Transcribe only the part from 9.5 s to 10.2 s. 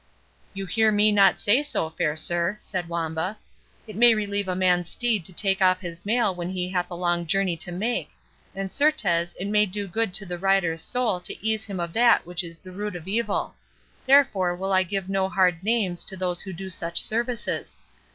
do good